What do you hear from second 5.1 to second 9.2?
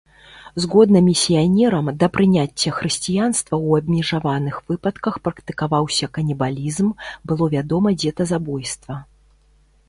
практыкаваўся канібалізм, было вядома дзетазабойства.